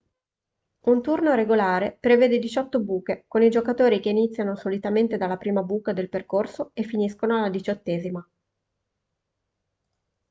[0.87, 5.93] un turno regolare prevede diciotto buche con i giocatori che iniziano solitamente dalla prima buca
[5.93, 8.27] del percorso e finiscono alla diciottesima